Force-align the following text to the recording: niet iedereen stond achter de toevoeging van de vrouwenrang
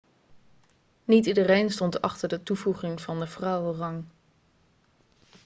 niet 1.05 1.25
iedereen 1.25 1.69
stond 1.71 2.01
achter 2.01 2.29
de 2.29 2.43
toevoeging 2.43 3.01
van 3.01 3.19
de 3.19 3.27
vrouwenrang 3.27 4.03